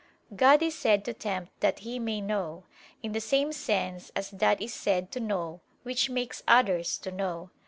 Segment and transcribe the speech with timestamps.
[0.35, 2.63] God is said to tempt that He may know,
[3.03, 7.51] in the same sense as that is said to know which makes others to know.